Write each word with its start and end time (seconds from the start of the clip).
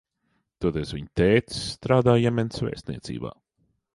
Toties 0.63 0.93
viņa 0.95 1.11
tētis 1.21 1.59
strādā 1.75 2.17
Jemenas 2.23 2.65
vēstniecībā. 2.69 3.35